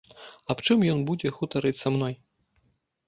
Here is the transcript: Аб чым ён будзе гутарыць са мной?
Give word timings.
Аб 0.53 0.63
чым 0.65 0.85
ён 0.95 1.03
будзе 1.09 1.33
гутарыць 1.37 1.77
са 1.81 1.93
мной? 1.97 2.13